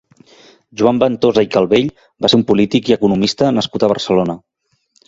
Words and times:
Joan 0.81 1.01
Ventosa 1.03 1.43
i 1.47 1.51
Calvell 1.57 1.93
va 2.27 2.33
ser 2.35 2.41
un 2.41 2.47
polític 2.53 2.91
i 2.93 2.99
economista 2.99 3.55
nascut 3.61 3.89
a 3.89 3.93
Barcelona. 3.97 4.43